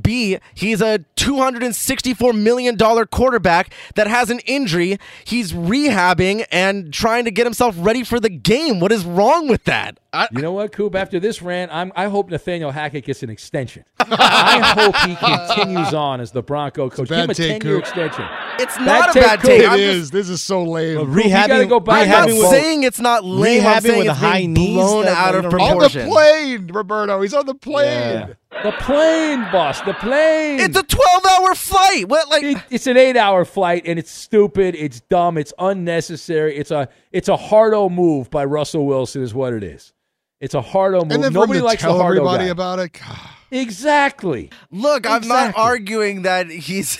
[0.00, 2.76] B, he's a $264 million
[3.08, 4.98] quarterback that has an injury.
[5.24, 8.80] He's rehabbing and trying to get himself ready for the game.
[8.80, 9.98] What is wrong with that?
[10.14, 10.94] I, You know what, Coop?
[10.94, 13.84] After this rant, I'm, I hope Nathaniel Hackett gets an extension.
[14.00, 17.08] I hope he continues on as the Bronco coach.
[17.08, 18.26] Give him a 10 year extension.
[18.58, 19.50] it's Bad not a bad Coop.
[19.50, 19.62] take.
[19.62, 20.00] It I'm is.
[20.00, 20.96] just- This is so lame.
[20.96, 23.64] Well, you gotta rehabbing, go back I'm not with, saying it's not lame.
[23.66, 26.66] I'm rehabbing saying with it's high being knees blown out of don't- on the plane,
[26.66, 27.20] Roberto.
[27.22, 27.88] He's on the plane.
[28.28, 28.34] Yeah.
[28.62, 29.80] The plane, boss.
[29.80, 30.60] The plane.
[30.60, 32.08] It's a 12 hour flight.
[32.08, 34.74] What, like, It- it's an eight-hour flight, and it's stupid.
[34.76, 35.36] It's dumb.
[35.38, 36.56] It's unnecessary.
[36.56, 39.92] It's a it's a hardo move by Russell Wilson, is what it is.
[40.40, 41.12] It's a hardo move.
[41.12, 42.50] And then Nobody likes tell the hardo everybody guy.
[42.50, 42.92] about it.
[42.92, 43.18] God.
[43.50, 44.50] exactly.
[44.70, 46.98] Look, I'm not arguing that he's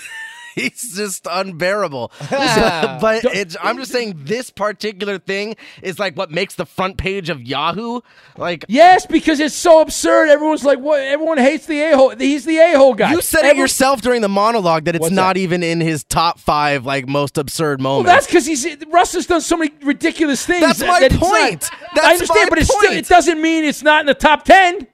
[0.54, 2.12] he's just unbearable.
[2.30, 7.30] but it's, I'm just saying this particular thing is like what makes the front page
[7.30, 8.00] of Yahoo.
[8.36, 10.28] Like Yes, because it's so absurd.
[10.28, 12.10] Everyone's like, "What?" Everyone hates the a hole.
[12.16, 13.12] He's the a hole guy.
[13.12, 15.40] you said it yourself during the monologue that it's What's not that?
[15.40, 18.10] even in his top five like most absurd Well, moments.
[18.12, 20.60] that's because he's Russ has done so many ridiculous things.
[20.60, 21.70] That's my that it's not- point.
[21.94, 24.86] That's I understand, but it's still, it doesn't mean it's not in the top ten.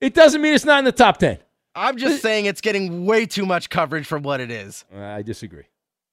[0.00, 1.38] It doesn't mean it's not in the top ten.
[1.74, 4.84] I'm just saying it's getting way too much coverage for what it is.
[4.94, 5.64] I disagree.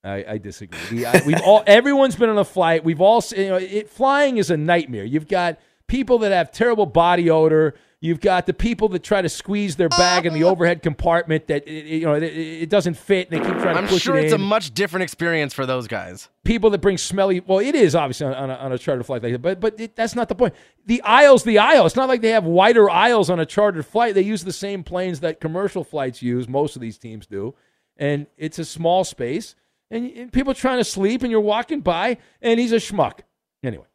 [0.03, 0.80] I, I disagree.
[0.91, 2.84] We, we've all everyone's been on a flight.
[2.84, 5.03] We've all you know it, flying is a nightmare.
[5.03, 7.76] You've got people that have terrible body odor.
[8.03, 11.67] You've got the people that try to squeeze their bag in the overhead compartment that
[11.67, 13.83] you know it, it doesn't fit and they keep trying to push it.
[13.83, 16.27] I'm to push sure it it's a much different experience for those guys.
[16.43, 17.41] people that bring smelly.
[17.41, 19.79] Well, it is obviously on, on, a, on a charter flight like that, but but
[19.79, 20.55] it, that's not the point.
[20.87, 21.85] The aisles, the aisle.
[21.85, 24.15] It's not like they have wider aisles on a chartered flight.
[24.15, 26.49] They use the same planes that commercial flights use.
[26.49, 27.53] Most of these teams do,
[27.97, 29.53] and it's a small space.
[29.91, 33.19] And, and people trying to sleep, and you're walking by, and he's a schmuck.
[33.61, 33.85] Anyway,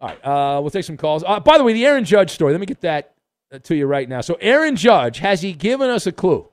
[0.00, 1.24] all right, uh, we'll take some calls.
[1.26, 2.52] Uh, by the way, the Aaron Judge story.
[2.52, 3.13] Let me get that
[3.60, 4.20] to you right now.
[4.20, 6.48] So, Aaron Judge has he given us a clue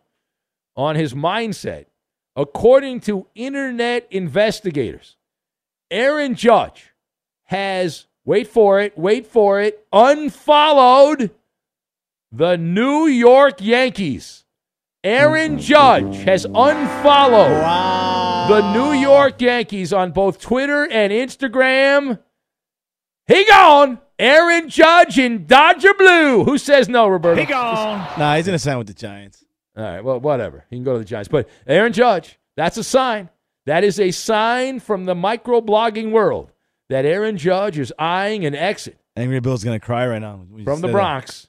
[0.76, 1.86] on his mindset?
[2.36, 5.18] According to internet investigators,
[5.90, 6.94] Aaron Judge
[7.44, 11.32] has, wait for it, wait for it, unfollowed
[12.32, 14.46] the New York Yankees.
[15.04, 17.62] Aaron Judge has unfollowed
[18.50, 22.20] the New York Yankees on both Twitter and Instagram.
[23.28, 24.00] He gone.
[24.22, 26.44] Aaron Judge in Dodger Blue.
[26.44, 27.40] Who says no, Roberto?
[27.42, 27.98] He gone.
[28.20, 29.44] Nah, he's gonna sign with the Giants.
[29.76, 30.66] All right, well, whatever.
[30.70, 31.28] He can go to the Giants.
[31.28, 33.30] But Aaron Judge, that's a sign.
[33.66, 36.52] That is a sign from the microblogging world
[36.90, 40.82] that Aaron Judge is eyeing an exit Angry Bill's gonna cry right now when from
[40.82, 40.92] the said that.
[40.94, 41.48] Bronx.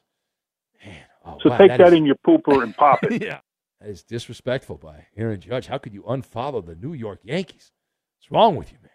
[0.85, 3.23] Man, oh, So wow, take that is- in your pooper and pop it.
[3.25, 3.41] yeah.
[3.81, 5.66] That is disrespectful by Aaron Judge.
[5.66, 7.70] How could you unfollow the New York Yankees?
[8.18, 8.91] What's wrong with you, man?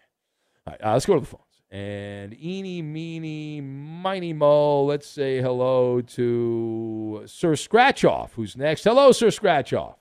[0.66, 1.42] All right, uh, let's go to the phones.
[1.70, 4.84] And eeny, meeny, miny, mo.
[4.84, 8.84] Let's say hello to Sir Scratchoff, who's next.
[8.84, 9.96] Hello, Sir Scratchoff.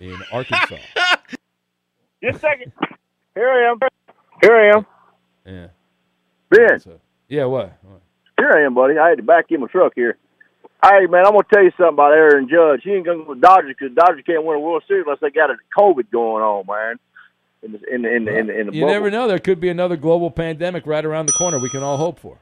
[0.00, 0.76] In Arkansas.
[2.22, 2.72] Just a second.
[3.34, 3.78] Here I am.
[4.40, 4.86] Here I am.
[5.44, 5.66] Yeah.
[6.48, 6.80] Ben.
[7.28, 7.76] Yeah, what?
[7.82, 8.00] what?
[8.38, 8.98] Here I am, buddy.
[8.98, 10.16] I had to back in my truck here.
[10.82, 12.82] Hey, man, I'm going to tell you something about Aaron Judge.
[12.82, 15.20] He ain't going to go to Dodgers because Dodgers can't win a World Series unless
[15.20, 16.98] they got a COVID going on, man.
[17.64, 18.92] In the, in in in the, in the You bubble.
[18.92, 19.26] never know.
[19.26, 22.38] There could be another global pandemic right around the corner we can all hope for.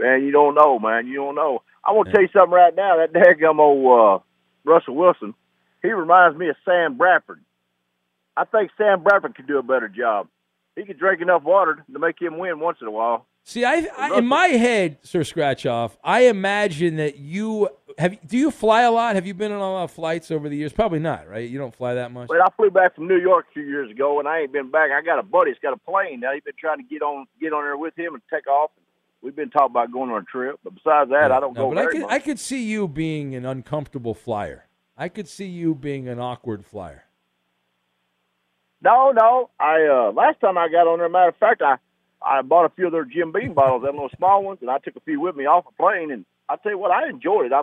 [0.00, 1.06] Man, you don't know, man.
[1.06, 1.62] You don't know.
[1.84, 2.96] I want to tell you something right now.
[2.96, 4.24] That daggum old uh,
[4.64, 5.34] Russell Wilson,
[5.82, 7.40] he reminds me of Sam Bradford.
[8.36, 10.28] I think Sam Bradford could do a better job.
[10.74, 13.26] He could drink enough water to make him win once in a while.
[13.48, 18.18] See, I, I in my head, Sir Scratchoff, I imagine that you have.
[18.26, 19.14] Do you fly a lot?
[19.14, 20.72] Have you been on a lot of flights over the years?
[20.72, 21.48] Probably not, right?
[21.48, 22.26] You don't fly that much.
[22.26, 24.72] But I flew back from New York a few years ago, and I ain't been
[24.72, 24.90] back.
[24.90, 26.18] I got a buddy that's got a plane.
[26.18, 28.72] Now he's been trying to get on get on there with him and take off.
[29.22, 31.74] We've been talking about going on a trip, but besides that, I don't No, go
[31.76, 32.10] but I could, much.
[32.10, 34.66] I could see you being an uncomfortable flyer.
[34.96, 37.04] I could see you being an awkward flyer.
[38.82, 39.50] No, no.
[39.60, 41.76] I uh last time I got on there, matter of fact, I
[42.26, 44.78] I bought a few of their Jim Beam bottles, them little small ones, and I
[44.78, 46.10] took a few with me off the plane.
[46.10, 47.52] And I tell you what, I enjoyed it.
[47.52, 47.62] I,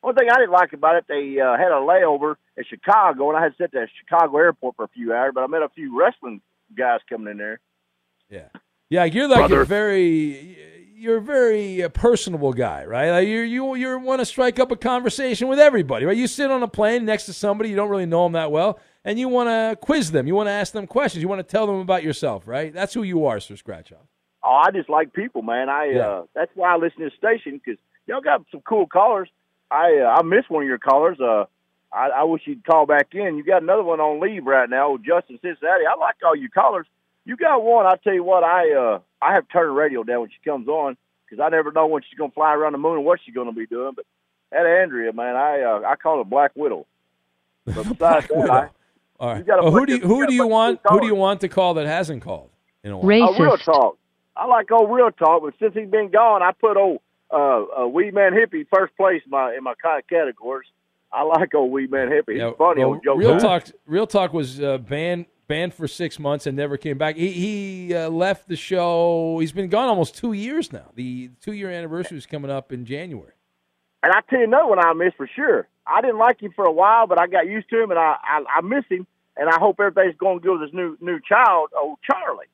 [0.00, 3.38] one thing I didn't like about it, they uh, had a layover in Chicago, and
[3.38, 5.32] I had to sit at the Chicago airport for a few hours.
[5.34, 6.40] But I met a few wrestling
[6.76, 7.60] guys coming in there.
[8.30, 8.48] Yeah,
[8.88, 9.04] yeah.
[9.04, 9.64] You're like a Brother.
[9.64, 10.58] very,
[10.94, 13.10] you're a very uh, personable guy, right?
[13.10, 16.16] Like you, you, you want to strike up a conversation with everybody, right?
[16.16, 18.78] You sit on a plane next to somebody you don't really know them that well,
[19.04, 20.26] and you want to quiz them.
[20.26, 21.22] You want to ask them questions.
[21.22, 22.72] You want to tell them about yourself, right?
[22.72, 24.06] That's who you are, Sir Scratchoff.
[24.42, 25.68] Oh, I just like people, man.
[25.68, 26.06] I Yeah.
[26.08, 29.28] uh that's why I listen to the station because y'all got some cool callers.
[29.70, 31.18] I uh, I miss one of your callers.
[31.20, 31.46] Uh,
[31.92, 33.36] I, I wish you'd call back in.
[33.36, 35.84] You got another one on leave right now, old Justin Cincinnati.
[35.86, 36.86] I like all you callers.
[37.24, 37.86] You got one.
[37.86, 40.68] I tell you what, I uh I have turned the radio down when she comes
[40.68, 43.34] on because I never know when she's gonna fly around the moon and what she's
[43.34, 43.92] gonna be doing.
[43.96, 44.04] But
[44.50, 46.84] that Andrea, man, I uh, I call her Black Widow.
[47.64, 48.68] But besides that, I,
[49.20, 49.46] All right.
[49.46, 50.80] You Well, who do you, who you do you want?
[50.88, 52.50] Who do you want to call that hasn't called
[52.82, 53.28] in a while?
[53.28, 53.96] Oh, real talk.
[54.36, 57.00] I like old real talk, but since he's been gone, I put old
[57.30, 59.74] uh, uh, Wee Man Hippie first place in my in my
[60.08, 60.68] categories.
[61.12, 62.32] I like old Wee Man Hippie.
[62.32, 63.16] He's Yeah, funny well, old Joe.
[63.16, 63.68] Real talk.
[63.86, 67.16] Real talk was uh, banned banned for six months and never came back.
[67.16, 69.38] He he uh, left the show.
[69.38, 70.90] He's been gone almost two years now.
[70.94, 73.33] The two year anniversary is coming up in January.
[74.04, 75.66] And I tell you know when I miss for sure.
[75.86, 78.16] I didn't like him for a while, but I got used to him, and I
[78.22, 79.06] I, I miss him.
[79.34, 82.46] And I hope everything's going good with his new new child, old Charlie.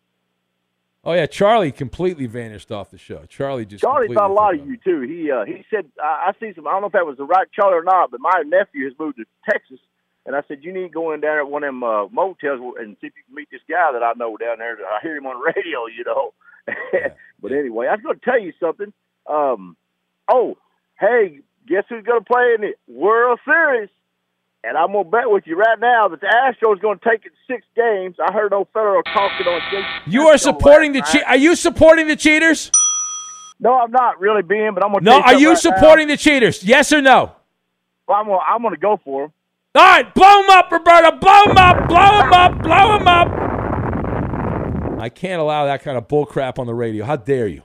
[1.02, 3.24] Oh yeah, Charlie completely vanished off the show.
[3.28, 5.00] Charlie just Charlie thought a lot of you too.
[5.00, 6.68] He uh, he said I I see some.
[6.68, 8.92] I don't know if that was the right Charlie or not, but my nephew has
[8.96, 9.80] moved to Texas,
[10.26, 12.60] and I said you need to go in down at one of them uh, motels
[12.78, 14.76] and see if you can meet this guy that I know down there.
[14.86, 16.32] I hear him on the radio, you know.
[17.42, 18.92] but anyway, I was going to tell you something.
[19.26, 19.76] Um,
[20.30, 20.56] oh,
[21.00, 23.88] hey, guess who's going to play in the World Series?
[24.62, 27.24] And I'm going to bet with you right now that the Astros going to take
[27.24, 28.16] it six games.
[28.22, 32.08] I heard old Federal talking on Jason You are supporting the che- Are you supporting
[32.08, 32.70] the cheaters?
[33.58, 35.10] No, I'm not really being, but I'm going to.
[35.10, 35.20] No.
[35.20, 36.62] Are you supporting the cheaters?
[36.62, 37.32] Yes or no?
[38.06, 38.40] Well, I'm going.
[38.46, 39.32] I'm going to go for him.
[39.76, 41.16] All right, blow him up, Roberta.
[41.16, 41.88] Blow him up.
[41.88, 42.62] Blow him up.
[42.62, 44.98] Blow him up.
[45.00, 47.04] I can't allow that kind of bullcrap on the radio.
[47.04, 47.62] How dare you?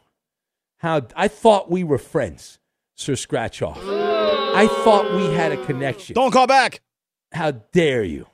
[0.77, 2.59] How I thought we were friends,
[2.95, 3.77] Sir Scratchoff.
[4.55, 6.15] I thought we had a connection.
[6.15, 6.81] Don't call back.
[7.31, 8.27] How dare you?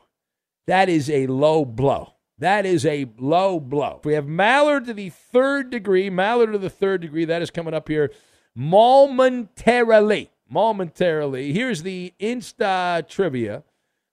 [0.67, 2.13] That is a low blow.
[2.37, 4.01] That is a low blow.
[4.03, 6.09] We have Maller to the third degree.
[6.09, 7.25] Maller to the third degree.
[7.25, 8.11] That is coming up here
[8.55, 10.31] momentarily.
[10.49, 11.53] Momentarily.
[11.53, 13.63] Here's the Insta trivia.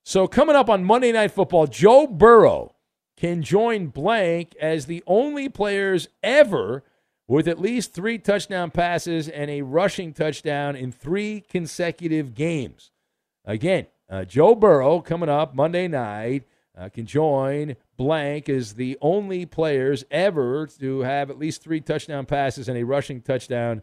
[0.04, 2.74] So, coming up on Monday Night Football, Joe Burrow
[3.16, 6.84] can join blank as the only players ever
[7.28, 12.90] with at least three touchdown passes and a rushing touchdown in three consecutive games.
[13.44, 16.44] Again, uh, Joe Burrow coming up Monday night
[16.76, 22.24] uh, can join blank as the only players ever to have at least three touchdown
[22.24, 23.82] passes and a rushing touchdown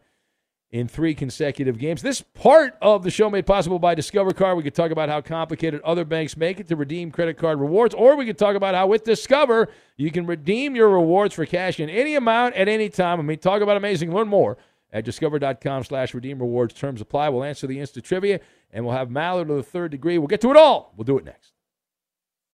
[0.71, 2.01] in three consecutive games.
[2.01, 4.57] This part of the show made possible by Discover Card.
[4.57, 7.95] We could talk about how complicated other banks make it to redeem credit card rewards,
[7.95, 11.79] or we could talk about how with Discover you can redeem your rewards for cash
[11.79, 13.19] in any amount at any time.
[13.19, 14.13] I mean, talk about amazing.
[14.13, 14.57] Learn more
[14.91, 16.73] at discover.com slash redeem rewards.
[16.73, 17.29] Terms apply.
[17.29, 18.39] We'll answer the Insta trivia,
[18.71, 20.17] and we'll have Maller to the third degree.
[20.17, 20.93] We'll get to it all.
[20.97, 21.51] We'll do it next.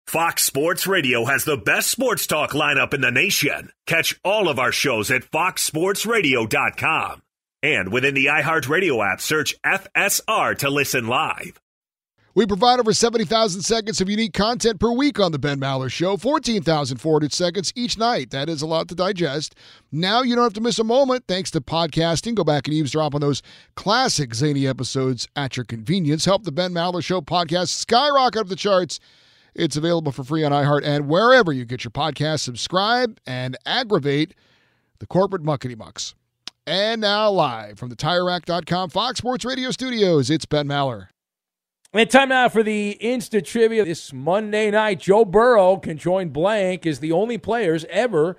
[0.07, 3.71] Fox Sports Radio has the best sports talk lineup in the nation.
[3.87, 7.23] Catch all of our shows at foxsportsradio.com.
[7.63, 11.61] And within the iHeartRadio app, search FSR to listen live.
[12.33, 16.17] We provide over 70,000 seconds of unique content per week on The Ben Maller Show,
[16.17, 18.31] 14,400 seconds each night.
[18.31, 19.57] That is a lot to digest.
[19.91, 22.37] Now you don't have to miss a moment thanks to podcasting.
[22.37, 23.43] Go back and eavesdrop on those
[23.75, 26.25] classic zany episodes at your convenience.
[26.25, 29.01] Help The Ben Maller Show podcast skyrocket up the charts.
[29.53, 32.41] It's available for free on iHeart and wherever you get your podcast.
[32.41, 34.35] Subscribe and aggravate
[35.01, 36.15] the corporate muckety mucks.
[36.67, 41.09] And now, live from the TireRack.com Fox Sports Radio studios, it's Ben Maller.
[41.93, 43.85] And time now for the Insta Trivia.
[43.85, 48.37] This Monday night, Joe Burrow can join blank as the only players ever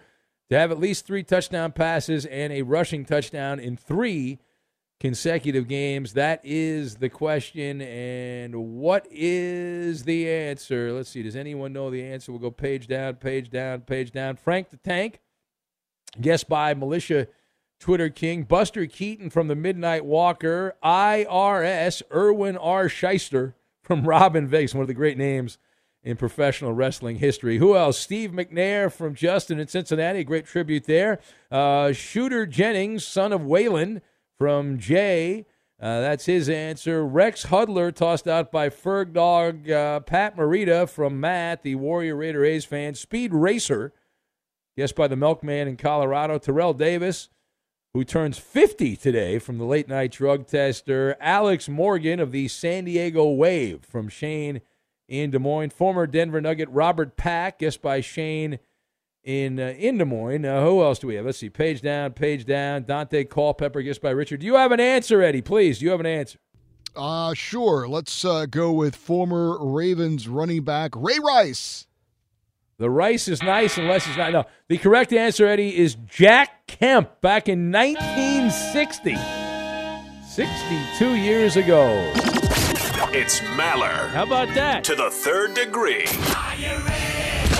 [0.49, 4.39] to have at least three touchdown passes and a rushing touchdown in three
[4.99, 6.13] consecutive games.
[6.13, 7.81] That is the question.
[7.81, 10.93] And what is the answer?
[10.93, 11.23] Let's see.
[11.23, 12.31] Does anyone know the answer?
[12.31, 14.37] We'll go page down, page down, page down.
[14.37, 15.19] Frank the Tank,
[16.21, 17.27] guessed by Militia
[17.81, 22.85] Twitter King, Buster Keaton from the Midnight Walker, IRS, Irwin R.
[22.85, 25.57] Schyster from Robin Vegas, one of the great names
[26.03, 27.57] in professional wrestling history.
[27.57, 27.97] Who else?
[27.97, 31.19] Steve McNair from Justin in Cincinnati, great tribute there.
[31.49, 34.01] Uh, Shooter Jennings, son of Waylon
[34.37, 35.47] from Jay.
[35.81, 37.03] Uh, that's his answer.
[37.03, 39.67] Rex Hudler, tossed out by Ferg Dog.
[39.67, 42.93] Uh, Pat Morita from Matt, the Warrior Raider A's fan.
[42.93, 43.91] Speed Racer,
[44.77, 46.37] guessed by the Milkman in Colorado.
[46.37, 47.29] Terrell Davis,
[47.93, 51.17] who turns 50 today from the late night drug tester.
[51.19, 54.61] Alex Morgan of the San Diego Wave from Shane
[55.07, 55.71] in Des Moines.
[55.71, 58.59] Former Denver Nugget Robert Pack, guessed by Shane
[59.23, 60.45] in uh, in Des Moines.
[60.45, 61.25] Uh, who else do we have?
[61.25, 61.49] Let's see.
[61.49, 62.83] Page down, page down.
[62.83, 64.39] Dante Culpepper, guessed by Richard.
[64.39, 65.41] Do you have an answer, Eddie?
[65.41, 66.39] Please, do you have an answer?
[66.95, 67.87] Uh, sure.
[67.87, 71.87] Let's uh, go with former Ravens running back Ray Rice.
[72.81, 74.33] The rice is nice unless it's not.
[74.33, 79.15] No, the correct answer, Eddie, is Jack Kemp back in 1960.
[80.27, 82.11] 62 years ago.
[83.13, 84.09] It's Maller.
[84.09, 84.83] How about that?
[84.85, 86.07] To the third degree.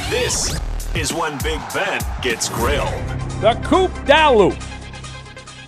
[0.09, 0.59] This
[0.95, 2.89] is when Big Ben gets grilled.
[3.41, 4.59] The Coop Dalu.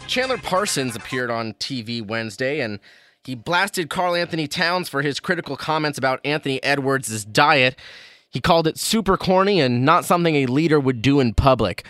[0.08, 2.80] Chandler Parsons appeared on TV Wednesday and
[3.24, 7.78] he blasted Karl-Anthony Towns for his critical comments about Anthony Edwards' diet.
[8.34, 11.86] He called it super corny and not something a leader would do in public.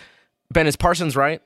[0.52, 1.40] Ben, is Parsons right?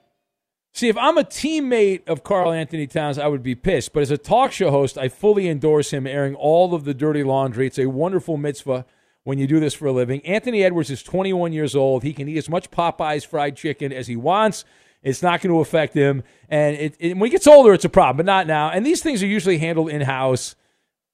[0.74, 3.92] See, if I'm a teammate of Karl-Anthony Towns, I would be pissed.
[3.92, 7.22] But as a talk show host, I fully endorse him airing all of the dirty
[7.22, 7.68] laundry.
[7.68, 8.84] It's a wonderful mitzvah
[9.22, 10.24] when you do this for a living.
[10.26, 12.02] Anthony Edwards is 21 years old.
[12.02, 14.64] He can eat as much Popeye's fried chicken as he wants.
[15.02, 16.24] It's not going to affect him.
[16.48, 18.70] And it, it, when he gets older, it's a problem, but not now.
[18.70, 20.56] And these things are usually handled in house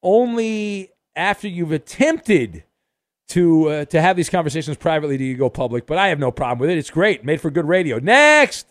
[0.02, 2.64] only after you've attempted
[3.28, 5.86] to uh, to have these conversations privately do you go public.
[5.86, 6.78] But I have no problem with it.
[6.78, 7.24] It's great.
[7.24, 7.98] Made for good radio.
[7.98, 8.66] Next.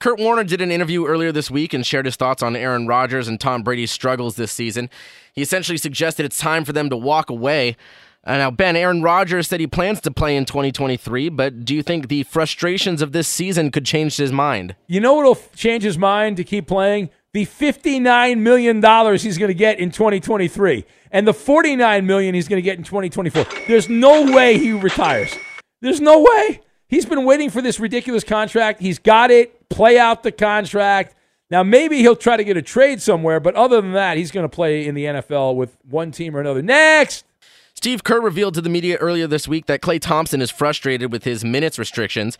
[0.00, 3.28] Kurt Warner did an interview earlier this week and shared his thoughts on Aaron Rodgers
[3.28, 4.90] and Tom Brady's struggles this season.
[5.32, 7.76] He essentially suggested it's time for them to walk away.
[8.24, 11.84] Uh, now, Ben, Aaron Rodgers said he plans to play in 2023, but do you
[11.84, 14.74] think the frustrations of this season could change his mind?
[14.88, 17.10] You know what'll change his mind to keep playing?
[17.32, 18.76] The $59 million
[19.18, 22.84] he's going to get in 2023 and the 49 million he's going to get in
[22.84, 23.46] 2024.
[23.68, 25.32] There's no way he retires.
[25.80, 26.60] There's no way.
[26.88, 28.80] He's been waiting for this ridiculous contract.
[28.80, 29.68] He's got it.
[29.68, 31.14] Play out the contract.
[31.50, 34.44] Now, maybe he'll try to get a trade somewhere, but other than that, he's going
[34.44, 36.62] to play in the NFL with one team or another.
[36.62, 37.24] Next.
[37.74, 41.24] Steve Kerr revealed to the media earlier this week that Klay Thompson is frustrated with
[41.24, 42.38] his minutes restrictions.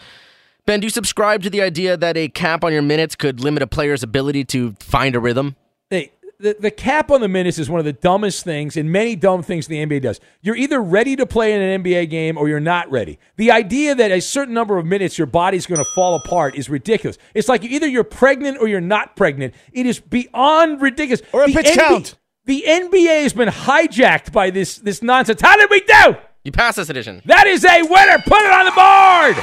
[0.64, 3.62] Ben, do you subscribe to the idea that a cap on your minutes could limit
[3.62, 5.56] a player's ability to find a rhythm?
[5.90, 6.12] Hey,
[6.42, 9.42] the, the cap on the minutes is one of the dumbest things and many dumb
[9.42, 10.20] things the NBA does.
[10.40, 13.20] You're either ready to play in an NBA game or you're not ready.
[13.36, 16.68] The idea that a certain number of minutes your body's going to fall apart is
[16.68, 17.16] ridiculous.
[17.32, 19.54] It's like either you're pregnant or you're not pregnant.
[19.72, 21.22] It is beyond ridiculous.
[21.32, 22.14] Or a The pitch NBA count.
[22.44, 25.40] The NBA has been hijacked by this this nonsense.
[25.40, 26.16] How did we do?
[26.42, 27.22] You pass this edition.
[27.26, 28.18] That is a winner.
[28.18, 29.36] Put it on the board.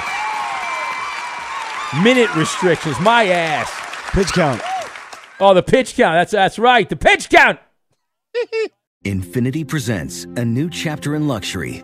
[2.04, 3.00] Minute restrictions.
[3.00, 3.72] My ass.
[4.12, 4.62] Pitch count.
[5.40, 6.16] Oh, the pitch count.
[6.16, 6.88] That's that's right.
[6.88, 7.60] The pitch count.
[9.06, 11.84] Infiniti presents a new chapter in luxury,